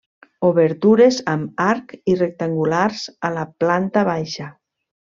[0.47, 4.53] Obertures amb arc i rectangulars a la planta baixa.